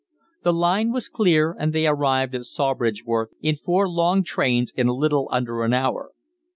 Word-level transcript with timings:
The 0.41 0.51
line 0.51 0.91
was 0.91 1.09
clear, 1.09 1.55
and 1.59 1.73
they 1.73 1.85
arrived 1.85 2.33
at 2.33 2.45
Sawbridgeworth 2.45 3.35
in 3.39 3.55
four 3.55 3.87
long 3.87 4.23
trains 4.23 4.73
in 4.75 4.87
a 4.87 4.95
little 4.95 5.29
under 5.31 5.61
an 5.61 5.73
hour. 5.75 6.13